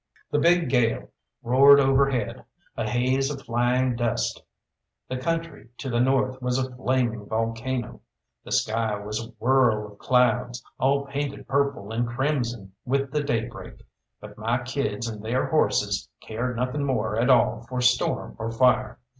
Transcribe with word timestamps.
The 0.31 0.39
big 0.39 0.67
gale 0.69 1.11
roared 1.43 1.79
overhead; 1.79 2.43
a 2.75 2.89
haze 2.89 3.29
of 3.29 3.43
flying 3.43 3.95
dust; 3.95 4.41
the 5.07 5.17
country 5.17 5.69
to 5.77 5.91
the 5.91 5.99
north 5.99 6.41
was 6.41 6.57
a 6.57 6.71
flaming 6.75 7.27
volcano; 7.27 8.01
the 8.43 8.51
sky 8.51 8.95
was 8.95 9.23
a 9.23 9.29
whirl 9.37 9.91
of 9.91 9.99
clouds, 9.99 10.63
all 10.79 11.05
painted 11.05 11.47
purple 11.47 11.91
and 11.91 12.07
crimson 12.07 12.71
with 12.83 13.11
the 13.11 13.21
daybreak; 13.21 13.83
but 14.19 14.39
my 14.39 14.63
kids 14.63 15.07
and 15.07 15.23
their 15.23 15.45
horses 15.45 16.09
cared 16.19 16.55
nothing 16.55 16.83
more 16.83 17.15
at 17.15 17.29
all 17.29 17.67
for 17.69 17.79
storm 17.79 18.35
or 18.39 18.49
fire. 18.51 18.97